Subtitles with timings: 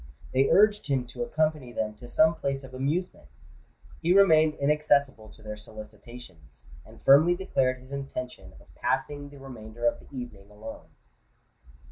[0.33, 3.27] They urged him to accompany them to some place of amusement:
[4.01, 9.85] he remained inaccessible to their solicitations, and firmly declared his intention of passing the remainder
[9.85, 10.87] of the evening alone.